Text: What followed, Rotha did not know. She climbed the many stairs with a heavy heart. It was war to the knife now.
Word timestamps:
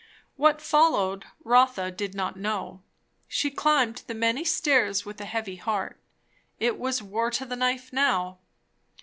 What 0.35 0.61
followed, 0.61 1.25
Rotha 1.43 1.91
did 1.91 2.15
not 2.15 2.35
know. 2.35 2.81
She 3.27 3.51
climbed 3.51 3.97
the 4.07 4.15
many 4.15 4.43
stairs 4.43 5.05
with 5.05 5.21
a 5.21 5.25
heavy 5.25 5.57
heart. 5.57 5.99
It 6.59 6.79
was 6.79 7.03
war 7.03 7.29
to 7.29 7.45
the 7.45 7.55
knife 7.55 7.93
now. 7.93 8.39